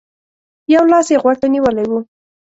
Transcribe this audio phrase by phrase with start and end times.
[0.73, 1.91] يو لاس يې غوږ ته نيولی و.